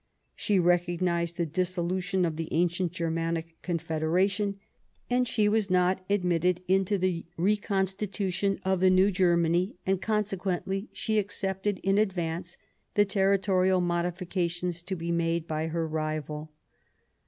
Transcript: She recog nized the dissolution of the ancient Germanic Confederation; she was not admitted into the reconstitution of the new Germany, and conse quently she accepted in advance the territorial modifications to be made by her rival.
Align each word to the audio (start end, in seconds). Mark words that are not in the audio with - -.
She 0.33 0.57
recog 0.59 0.99
nized 0.99 1.35
the 1.35 1.45
dissolution 1.45 2.25
of 2.25 2.35
the 2.35 2.49
ancient 2.51 2.91
Germanic 2.91 3.61
Confederation; 3.61 4.57
she 5.25 5.47
was 5.47 5.69
not 5.69 6.03
admitted 6.09 6.63
into 6.67 6.97
the 6.97 7.27
reconstitution 7.37 8.59
of 8.65 8.79
the 8.79 8.89
new 8.89 9.11
Germany, 9.11 9.75
and 9.85 10.01
conse 10.01 10.35
quently 10.35 10.87
she 10.91 11.19
accepted 11.19 11.77
in 11.83 11.99
advance 11.99 12.57
the 12.95 13.05
territorial 13.05 13.79
modifications 13.79 14.81
to 14.81 14.95
be 14.95 15.11
made 15.11 15.47
by 15.47 15.67
her 15.67 15.87
rival. 15.87 16.51